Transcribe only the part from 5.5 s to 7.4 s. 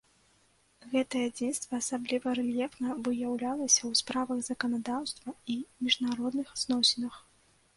ў міжнародных зносінах.